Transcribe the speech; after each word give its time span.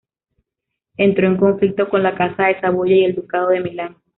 Entró 0.97 1.27
en 1.27 1.37
conflicto 1.37 1.87
con 1.87 2.01
la 2.01 2.15
casa 2.17 2.47
de 2.47 2.59
Saboya 2.59 2.95
y 2.95 3.03
el 3.03 3.13
ducado 3.13 3.49
de 3.49 3.59
Milán. 3.61 3.97